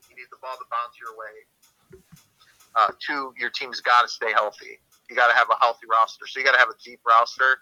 You 0.09 0.17
need 0.17 0.27
the 0.31 0.39
ball 0.41 0.57
to 0.57 0.65
bounce 0.71 0.97
your 0.99 1.17
way. 1.17 2.03
Uh, 2.77 2.93
two, 3.05 3.35
your 3.39 3.51
team's 3.51 3.81
got 3.81 4.03
to 4.03 4.09
stay 4.09 4.33
healthy. 4.33 4.81
You 5.09 5.17
got 5.17 5.29
to 5.29 5.35
have 5.35 5.49
a 5.51 5.59
healthy 5.61 5.87
roster. 5.91 6.27
So 6.27 6.41
you 6.41 6.47
got 6.47 6.53
to 6.53 6.59
have 6.59 6.69
a 6.71 6.79
deep 6.83 7.01
roster. 7.07 7.59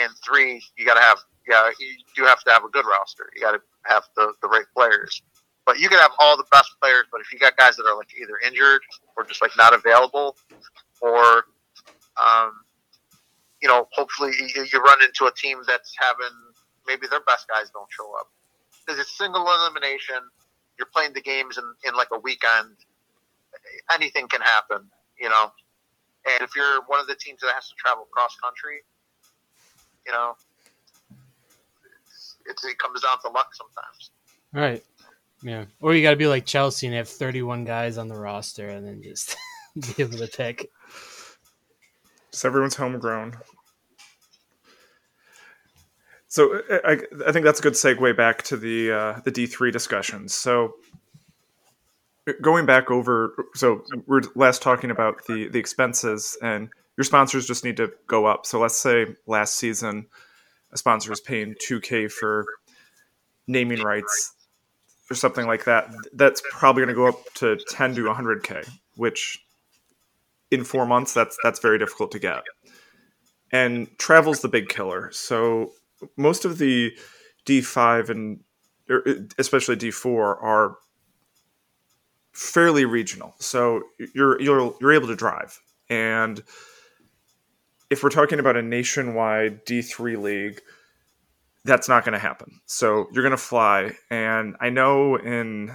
And 0.00 0.10
three, 0.24 0.62
you 0.78 0.86
got 0.86 0.94
to 0.94 1.02
have 1.02 1.18
yeah, 1.48 1.70
you 1.78 1.94
do 2.14 2.24
have 2.24 2.42
to 2.44 2.50
have 2.50 2.64
a 2.64 2.68
good 2.68 2.84
roster. 2.86 3.30
You 3.34 3.42
got 3.42 3.52
to 3.52 3.60
have 3.86 4.04
the, 4.16 4.32
the 4.42 4.48
right 4.48 4.66
players. 4.74 5.22
But 5.64 5.78
you 5.78 5.88
can 5.88 5.98
have 5.98 6.10
all 6.18 6.36
the 6.36 6.46
best 6.50 6.72
players, 6.80 7.06
but 7.12 7.20
if 7.20 7.32
you 7.32 7.38
got 7.38 7.56
guys 7.56 7.76
that 7.76 7.84
are 7.86 7.96
like 7.96 8.08
either 8.20 8.34
injured 8.44 8.82
or 9.16 9.24
just 9.24 9.40
like 9.40 9.52
not 9.56 9.72
available, 9.72 10.36
or 11.00 11.44
um, 12.20 12.52
you 13.62 13.68
know, 13.68 13.88
hopefully 13.92 14.32
you, 14.38 14.66
you 14.72 14.80
run 14.80 15.02
into 15.02 15.26
a 15.26 15.34
team 15.34 15.58
that's 15.66 15.94
having 15.98 16.36
maybe 16.86 17.06
their 17.06 17.22
best 17.26 17.46
guys 17.48 17.70
don't 17.72 17.88
show 17.90 18.10
up 18.18 18.28
because 18.84 19.00
it's 19.00 19.16
single 19.16 19.46
elimination. 19.46 20.18
You're 20.78 20.90
playing 20.92 21.12
the 21.12 21.20
games 21.20 21.58
in, 21.58 21.64
in 21.86 21.94
like 21.94 22.08
a 22.12 22.18
weekend. 22.18 22.74
Anything 23.94 24.26
can 24.26 24.40
happen, 24.40 24.88
you 25.18 25.28
know. 25.28 25.52
And 26.26 26.42
if 26.42 26.56
you're 26.56 26.82
one 26.86 26.98
of 26.98 27.06
the 27.06 27.14
teams 27.14 27.40
that 27.40 27.52
has 27.54 27.68
to 27.68 27.74
travel 27.78 28.08
cross 28.10 28.36
country, 28.42 28.82
you 30.06 30.12
know, 30.12 30.34
it's, 32.46 32.64
it 32.64 32.78
comes 32.78 33.02
down 33.02 33.20
to 33.22 33.28
luck 33.28 33.54
sometimes. 33.54 34.10
Right. 34.52 34.84
Yeah. 35.42 35.64
Or 35.80 35.94
you 35.94 36.02
got 36.02 36.10
to 36.10 36.16
be 36.16 36.26
like 36.26 36.46
Chelsea 36.46 36.86
and 36.86 36.96
have 36.96 37.08
31 37.08 37.64
guys 37.64 37.98
on 37.98 38.08
the 38.08 38.18
roster 38.18 38.68
and 38.68 38.86
then 38.86 39.02
just 39.02 39.36
be 39.96 40.02
able 40.02 40.18
to 40.18 40.28
pick. 40.28 40.70
Just 42.30 42.44
everyone's 42.44 42.76
homegrown. 42.76 43.36
So 46.28 46.62
I, 46.84 46.98
I 47.26 47.32
think 47.32 47.44
that's 47.44 47.60
a 47.60 47.62
good 47.62 47.74
segue 47.74 48.16
back 48.16 48.42
to 48.44 48.56
the 48.56 48.90
uh, 48.90 49.20
the 49.22 49.30
D 49.30 49.44
three 49.44 49.70
discussions. 49.70 50.32
So 50.32 50.76
going 52.40 52.64
back 52.64 52.90
over, 52.90 53.34
so 53.54 53.84
we're 54.06 54.22
last 54.34 54.62
talking 54.62 54.90
about 54.90 55.26
the 55.26 55.48
the 55.48 55.58
expenses, 55.58 56.38
and 56.42 56.70
your 56.96 57.04
sponsors 57.04 57.46
just 57.46 57.64
need 57.64 57.76
to 57.76 57.92
go 58.06 58.24
up. 58.24 58.46
So 58.46 58.58
let's 58.60 58.78
say 58.78 59.08
last 59.26 59.56
season, 59.56 60.06
a 60.72 60.78
sponsor 60.78 61.12
is 61.12 61.20
paying 61.20 61.54
two 61.60 61.80
k 61.80 62.08
for 62.08 62.46
naming 63.46 63.82
rights 63.82 64.34
or 65.10 65.14
something 65.14 65.46
like 65.46 65.64
that. 65.64 65.90
That's 66.12 66.42
probably 66.50 66.80
going 66.80 66.88
to 66.88 66.94
go 66.94 67.06
up 67.06 67.32
to 67.34 67.56
ten 67.68 67.94
to 67.94 68.12
hundred 68.12 68.42
k, 68.42 68.62
which 68.96 69.44
in 70.50 70.64
four 70.64 70.86
months 70.86 71.14
that's 71.14 71.36
that's 71.42 71.60
very 71.60 71.78
difficult 71.78 72.12
to 72.12 72.18
get. 72.18 72.42
And 73.50 73.88
travel's 73.98 74.40
the 74.40 74.48
big 74.48 74.68
killer. 74.68 75.10
So 75.12 75.72
most 76.16 76.44
of 76.44 76.58
the 76.58 76.92
D5 77.46 78.08
and 78.08 78.40
er, 78.90 79.04
especially 79.38 79.76
D4 79.76 80.42
are 80.42 80.76
fairly 82.32 82.84
regional. 82.84 83.34
So 83.38 83.82
you're 84.14 84.40
you're 84.40 84.74
you're 84.80 84.92
able 84.92 85.08
to 85.08 85.16
drive. 85.16 85.58
And 85.88 86.42
if 87.92 88.02
we're 88.02 88.10
talking 88.10 88.40
about 88.40 88.56
a 88.56 88.62
nationwide 88.62 89.66
D3 89.66 90.20
league, 90.20 90.60
that's 91.64 91.88
not 91.88 92.04
going 92.04 92.14
to 92.14 92.18
happen. 92.18 92.60
So 92.66 93.06
you're 93.12 93.22
going 93.22 93.32
to 93.32 93.36
fly 93.36 93.92
and 94.10 94.56
I 94.60 94.70
know 94.70 95.16
in 95.16 95.68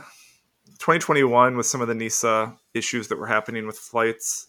2021 0.79 1.55
with 1.55 1.65
some 1.65 1.79
of 1.81 1.87
the 1.87 1.95
NISA 1.95 2.55
issues 2.73 3.07
that 3.07 3.17
were 3.17 3.27
happening 3.27 3.67
with 3.67 3.77
flights 3.77 4.47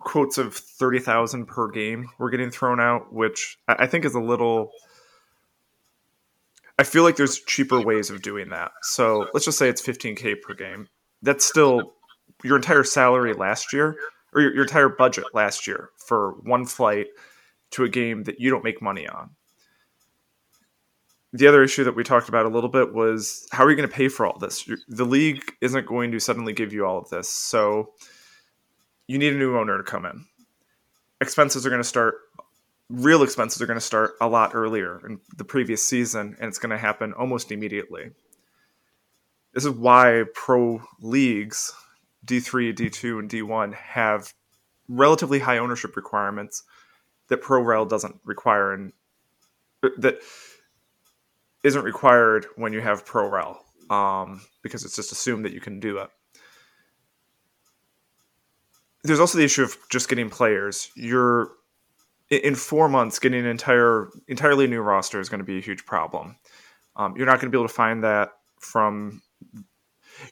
quotes 0.00 0.38
of 0.38 0.54
30,000 0.54 1.46
per 1.46 1.68
game 1.68 2.08
were 2.18 2.30
getting 2.30 2.50
thrown 2.50 2.80
out, 2.80 3.12
which 3.12 3.58
I 3.68 3.86
think 3.86 4.04
is 4.04 4.14
a 4.14 4.20
little. 4.20 4.70
I 6.78 6.82
feel 6.82 7.02
like 7.02 7.16
there's 7.16 7.40
cheaper 7.40 7.80
ways 7.80 8.10
of 8.10 8.22
doing 8.22 8.48
that. 8.50 8.72
So 8.82 9.28
let's 9.32 9.44
just 9.44 9.58
say 9.58 9.68
it's 9.68 9.82
15K 9.82 10.40
per 10.40 10.54
game. 10.54 10.88
That's 11.22 11.44
still 11.44 11.92
your 12.42 12.56
entire 12.56 12.84
salary 12.84 13.34
last 13.34 13.72
year, 13.72 13.96
or 14.32 14.40
your, 14.40 14.54
your 14.54 14.62
entire 14.62 14.88
budget 14.88 15.24
last 15.34 15.66
year 15.66 15.90
for 15.96 16.32
one 16.42 16.66
flight 16.66 17.08
to 17.70 17.84
a 17.84 17.88
game 17.88 18.24
that 18.24 18.40
you 18.40 18.50
don't 18.50 18.64
make 18.64 18.82
money 18.82 19.08
on. 19.08 19.30
The 21.32 21.46
other 21.46 21.62
issue 21.62 21.84
that 21.84 21.94
we 21.94 22.02
talked 22.02 22.28
about 22.28 22.46
a 22.46 22.48
little 22.48 22.70
bit 22.70 22.92
was 22.92 23.46
how 23.52 23.64
are 23.64 23.70
you 23.70 23.76
going 23.76 23.88
to 23.88 23.94
pay 23.94 24.08
for 24.08 24.26
all 24.26 24.38
this? 24.38 24.68
The 24.88 25.04
league 25.04 25.42
isn't 25.60 25.86
going 25.86 26.10
to 26.10 26.18
suddenly 26.18 26.52
give 26.52 26.72
you 26.72 26.84
all 26.84 26.98
of 26.98 27.08
this. 27.08 27.28
So 27.28 27.92
you 29.06 29.18
need 29.18 29.34
a 29.34 29.38
new 29.38 29.56
owner 29.56 29.76
to 29.76 29.84
come 29.84 30.06
in. 30.06 30.24
Expenses 31.20 31.64
are 31.64 31.68
going 31.68 31.82
to 31.82 31.88
start, 31.88 32.16
real 32.88 33.22
expenses 33.22 33.62
are 33.62 33.66
going 33.66 33.78
to 33.78 33.84
start 33.84 34.12
a 34.20 34.28
lot 34.28 34.52
earlier 34.54 35.00
in 35.06 35.20
the 35.36 35.44
previous 35.44 35.84
season, 35.84 36.36
and 36.40 36.48
it's 36.48 36.58
going 36.58 36.70
to 36.70 36.78
happen 36.78 37.12
almost 37.12 37.52
immediately. 37.52 38.10
This 39.52 39.64
is 39.64 39.70
why 39.70 40.24
pro 40.34 40.82
leagues, 41.00 41.72
D3, 42.26 42.74
D2, 42.74 43.18
and 43.18 43.30
D1, 43.30 43.74
have 43.74 44.32
relatively 44.88 45.38
high 45.38 45.58
ownership 45.58 45.96
requirements 45.96 46.62
that 47.28 47.40
Pro 47.40 47.62
Rel 47.62 47.86
doesn't 47.86 48.16
require, 48.24 48.72
and 48.72 48.92
that 49.98 50.18
isn't 51.62 51.82
required 51.82 52.46
when 52.56 52.72
you 52.72 52.80
have 52.80 53.06
Pro 53.06 53.28
Rel, 53.28 53.64
um, 53.88 54.40
because 54.62 54.84
it's 54.84 54.96
just 54.96 55.12
assumed 55.12 55.44
that 55.44 55.52
you 55.52 55.60
can 55.60 55.80
do 55.80 55.98
it 55.98 56.10
there's 59.02 59.20
also 59.20 59.38
the 59.38 59.44
issue 59.44 59.62
of 59.62 59.76
just 59.90 60.08
getting 60.08 60.28
players. 60.30 60.90
You're 60.94 61.52
in 62.28 62.54
four 62.54 62.88
months 62.88 63.18
getting 63.18 63.40
an 63.40 63.46
entire 63.46 64.08
entirely 64.28 64.66
new 64.66 64.80
roster 64.80 65.20
is 65.20 65.28
going 65.28 65.40
to 65.40 65.44
be 65.44 65.58
a 65.58 65.62
huge 65.62 65.84
problem. 65.86 66.36
Um, 66.96 67.16
you're 67.16 67.26
not 67.26 67.40
going 67.40 67.50
to 67.50 67.56
be 67.56 67.58
able 67.58 67.68
to 67.68 67.74
find 67.74 68.04
that 68.04 68.30
from. 68.58 69.22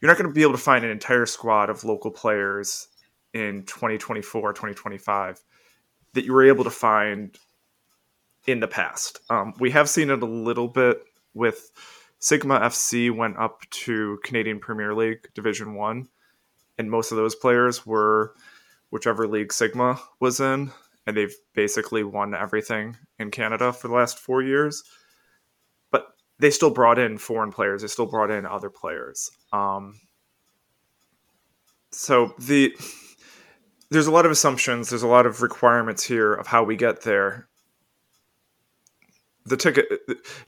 You're 0.01 0.11
not 0.11 0.19
going 0.19 0.29
to 0.29 0.35
be 0.35 0.43
able 0.43 0.53
to 0.53 0.59
find 0.59 0.85
an 0.85 0.91
entire 0.91 1.27
squad 1.27 1.71
of 1.71 1.85
local 1.85 2.11
players 2.11 2.89
in 3.35 3.65
2024, 3.65 4.53
2025 4.53 5.41
that 6.15 6.25
you 6.25 6.33
were 6.33 6.47
able 6.47 6.65
to 6.65 6.71
find 6.71 7.37
in 8.47 8.61
the 8.61 8.69
past. 8.69 9.21
Um, 9.29 9.55
we 9.61 9.71
have 9.71 9.89
seen 9.89 10.11
it 10.11 10.23
a 10.23 10.27
little 10.27 10.69
bit 10.69 11.03
with 11.35 11.71
Sigma 12.21 12.61
FC 12.61 13.15
went 13.15 13.37
up 13.39 13.63
to 13.71 14.19
Canadian 14.25 14.59
Premier 14.59 14.95
League 14.95 15.29
Division 15.35 15.75
One, 15.75 16.09
and 16.77 16.91
most 16.91 17.13
of 17.13 17.17
those 17.17 17.35
players 17.35 17.87
were 17.87 18.35
whichever 18.91 19.29
league 19.29 19.53
Sigma 19.53 20.01
was 20.19 20.41
in, 20.41 20.73
and 21.07 21.17
they've 21.17 21.35
basically 21.55 22.03
won 22.03 22.35
everything 22.35 22.97
in 23.19 23.31
Canada 23.31 23.73
for 23.73 23.89
the 23.89 23.95
last 23.95 24.19
four 24.19 24.43
years. 24.43 24.83
They 26.41 26.51
still 26.51 26.71
brought 26.71 26.99
in 26.99 27.19
foreign 27.19 27.51
players. 27.53 27.83
They 27.83 27.89
still 27.89 28.07
brought 28.07 28.31
in 28.31 28.47
other 28.47 28.71
players. 28.71 29.31
Um, 29.53 30.01
so 31.91 32.35
the 32.39 32.77
there's 33.91 34.07
a 34.07 34.13
lot 34.13 34.27
of 34.27 34.33
assumptions. 34.33 34.91
There's 34.91 35.03
a 35.03 35.09
lot 35.09 35.27
of 35.27 35.43
requirements 35.43 36.05
here 36.05 36.35
of 36.35 36.47
how 36.47 36.63
we 36.65 36.77
get 36.77 37.03
there. 37.03 37.49
the 39.47 39.57
ticket 39.57 39.89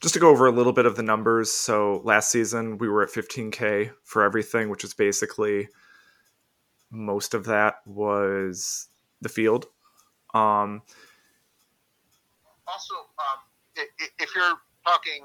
just 0.00 0.14
to 0.14 0.20
go 0.20 0.28
over 0.28 0.46
a 0.46 0.52
little 0.52 0.72
bit 0.72 0.86
of 0.86 0.96
the 0.96 1.02
numbers 1.02 1.50
so 1.50 2.00
last 2.04 2.30
season 2.30 2.78
we 2.78 2.88
were 2.88 3.02
at 3.02 3.08
15k 3.08 3.90
for 4.04 4.22
everything 4.22 4.68
which 4.68 4.84
is 4.84 4.92
basically 4.94 5.68
most 6.90 7.34
of 7.34 7.44
that 7.44 7.76
was 7.86 8.88
the 9.22 9.28
field 9.28 9.66
um 10.34 10.82
also 12.66 12.94
um, 13.18 13.86
if 14.18 14.34
you're 14.36 14.54
talking 14.86 15.22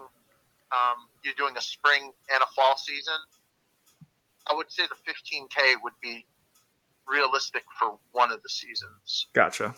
um, 0.71 1.07
you're 1.23 1.35
doing 1.37 1.55
a 1.57 1.61
spring 1.61 2.11
and 2.33 2.41
a 2.41 2.47
fall 2.55 2.77
season 2.77 3.19
i 4.49 4.53
would 4.53 4.71
say 4.71 4.83
the 4.83 5.11
15k 5.11 5.75
would 5.83 5.93
be 6.01 6.25
realistic 7.07 7.63
for 7.79 7.97
one 8.11 8.31
of 8.31 8.41
the 8.41 8.49
seasons 8.49 9.27
gotcha 9.33 9.75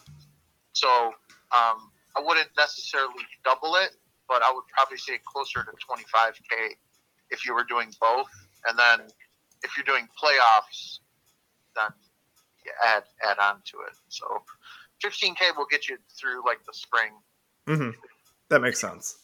so 0.77 0.87
um, 1.57 1.89
I 2.15 2.21
wouldn't 2.23 2.49
necessarily 2.55 3.25
double 3.43 3.75
it, 3.75 3.95
but 4.27 4.43
I 4.43 4.51
would 4.53 4.65
probably 4.75 4.97
say 4.97 5.19
closer 5.25 5.63
to 5.63 5.71
25k 5.71 6.75
if 7.31 7.45
you 7.45 7.53
were 7.53 7.63
doing 7.63 7.91
both, 7.99 8.29
and 8.67 8.77
then 8.77 9.07
if 9.63 9.75
you're 9.75 9.85
doing 9.85 10.07
playoffs, 10.21 10.99
then 11.75 11.89
you 12.63 12.71
add 12.85 13.03
add 13.27 13.39
on 13.39 13.61
to 13.65 13.77
it. 13.87 13.95
So 14.09 14.25
15k 15.03 15.57
will 15.57 15.65
get 15.69 15.89
you 15.89 15.97
through 16.19 16.45
like 16.45 16.59
the 16.65 16.73
spring. 16.73 17.11
Mm-hmm. 17.67 17.89
That 18.49 18.61
makes 18.61 18.79
sense. 18.79 19.17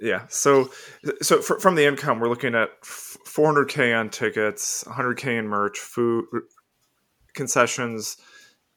Yeah. 0.00 0.26
So, 0.28 0.70
so 1.20 1.42
for, 1.42 1.58
from 1.58 1.74
the 1.74 1.86
income, 1.86 2.20
we're 2.20 2.28
looking 2.28 2.54
at 2.54 2.80
400k 2.82 3.98
on 3.98 4.10
tickets, 4.10 4.84
100k 4.84 5.38
in 5.38 5.48
merch, 5.48 5.78
food, 5.78 6.26
concessions, 7.34 8.16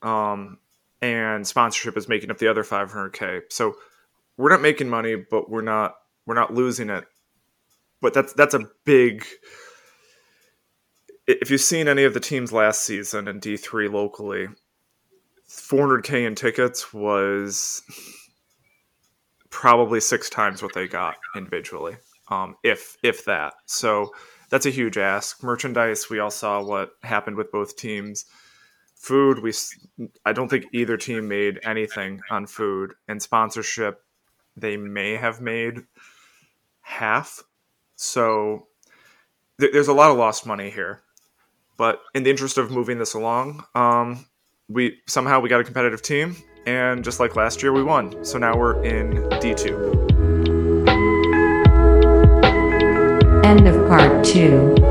um, 0.01 0.57
and 1.01 1.45
sponsorship 1.45 1.97
is 1.97 2.07
making 2.07 2.31
up 2.31 2.37
the 2.37 2.47
other 2.47 2.63
500k. 2.63 3.41
So 3.49 3.75
we're 4.37 4.49
not 4.49 4.61
making 4.61 4.89
money, 4.89 5.15
but 5.15 5.49
we're 5.49 5.61
not 5.61 5.95
we're 6.25 6.35
not 6.35 6.53
losing 6.53 6.89
it. 6.89 7.05
But 8.01 8.13
that's 8.13 8.33
that's 8.33 8.53
a 8.53 8.69
big. 8.85 9.25
If 11.25 11.49
you've 11.49 11.61
seen 11.61 11.87
any 11.87 12.03
of 12.03 12.13
the 12.13 12.19
teams 12.19 12.51
last 12.51 12.83
season 12.83 13.27
in 13.27 13.39
D 13.39 13.55
three 13.57 13.87
locally, 13.87 14.47
400k 15.49 16.27
in 16.27 16.35
tickets 16.35 16.93
was 16.93 17.81
probably 19.53 20.01
six 20.01 20.31
times 20.31 20.63
what 20.63 20.73
they 20.73 20.87
got 20.87 21.15
individually, 21.35 21.95
um, 22.29 22.55
if 22.63 22.97
if 23.03 23.23
that. 23.25 23.53
So 23.67 24.11
that's 24.49 24.65
a 24.65 24.71
huge 24.71 24.97
ask. 24.97 25.43
Merchandise, 25.43 26.09
we 26.09 26.19
all 26.19 26.31
saw 26.31 26.61
what 26.61 26.93
happened 27.03 27.37
with 27.37 27.51
both 27.51 27.77
teams. 27.77 28.25
Food 28.95 29.39
we 29.39 29.53
i 30.25 30.31
don't 30.31 30.49
think 30.49 30.65
either 30.73 30.97
team 30.97 31.27
made 31.27 31.59
anything 31.63 32.19
on 32.31 32.47
food. 32.47 32.93
And 33.07 33.21
sponsorship 33.21 34.01
they 34.57 34.75
may 34.75 35.15
have 35.15 35.39
made 35.39 35.81
half. 36.81 37.43
So 37.95 38.67
th- 39.59 39.71
there's 39.71 39.87
a 39.87 39.93
lot 39.93 40.09
of 40.11 40.17
lost 40.17 40.45
money 40.45 40.71
here. 40.71 41.01
But 41.77 42.01
in 42.15 42.23
the 42.23 42.29
interest 42.29 42.57
of 42.57 42.71
moving 42.71 42.97
this 42.97 43.13
along 43.13 43.63
um, 43.75 44.25
we 44.67 44.99
somehow 45.07 45.39
we 45.41 45.49
got 45.49 45.61
a 45.61 45.63
competitive 45.63 46.01
team 46.01 46.35
and 46.65 47.03
just 47.03 47.19
like 47.19 47.35
last 47.35 47.61
year 47.61 47.73
we 47.73 47.83
won. 47.83 48.23
So 48.23 48.37
now 48.37 48.57
we're 48.57 48.83
in 48.83 49.13
d2 49.41 50.03
end 53.45 53.67
of 53.67 53.87
part 53.87 54.23
2 54.25 54.82